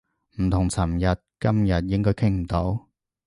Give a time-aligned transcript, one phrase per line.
[0.41, 2.87] 唔同尋日，今日應該傾唔到